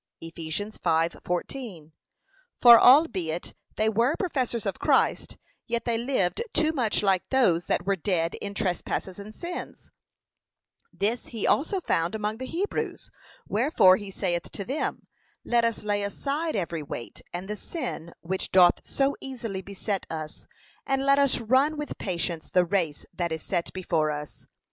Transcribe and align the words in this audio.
(Eph. 0.19 0.33
5:14) 0.33 1.91
For 2.59 2.79
albeit 2.81 3.53
they 3.75 3.87
were 3.87 4.15
professors 4.17 4.65
of 4.65 4.79
Christ, 4.79 5.37
yet 5.67 5.85
they 5.85 5.99
lived 5.99 6.41
too 6.53 6.71
much 6.71 7.03
like 7.03 7.29
those 7.29 7.67
that 7.67 7.85
were 7.85 7.95
dead 7.95 8.33
in 8.41 8.55
trespasses 8.55 9.19
and 9.19 9.35
sins, 9.35 9.91
This 10.91 11.27
he 11.27 11.45
also 11.45 11.79
found 11.79 12.15
among 12.15 12.37
the 12.39 12.47
Hebrews, 12.47 13.11
wherefore 13.47 13.97
he 13.97 14.09
saith 14.09 14.51
to 14.53 14.65
them, 14.65 15.05
'Let 15.45 15.63
us 15.63 15.83
lay 15.83 16.01
aside 16.01 16.55
every 16.55 16.81
weight, 16.81 17.21
and 17.31 17.47
the 17.47 17.55
sin 17.55 18.11
which 18.21 18.49
doth 18.51 18.83
so 18.83 19.15
easily 19.21 19.61
beset 19.61 20.07
us, 20.09 20.47
and 20.83 21.05
let 21.05 21.19
us 21.19 21.39
run 21.39 21.77
with 21.77 21.99
patience 21.99 22.49
the 22.49 22.65
race 22.65 23.05
that 23.13 23.31
is 23.31 23.43
set 23.43 23.71
before 23.71 24.09
us.' 24.09 24.47